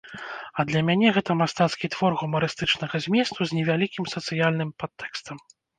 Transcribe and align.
А 0.61 0.63
для 0.71 0.81
мяне 0.87 1.11
гэта 1.17 1.31
мастацкі 1.43 1.91
твор 1.97 2.17
гумарыстычнага 2.23 3.05
зместу 3.09 3.39
з 3.53 3.61
невялікім 3.61 4.13
сацыяльным 4.17 4.69
падтэкстам. 4.83 5.37